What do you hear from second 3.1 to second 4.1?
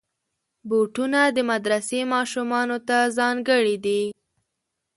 ځانګړي دي.